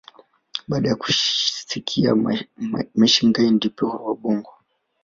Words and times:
baada 0.67 0.89
ya 0.89 0.95
kusikia 0.95 2.15
maching 2.95 3.33
guy 3.33 3.49
ndipo 3.51 3.87
wabongo 3.89 4.53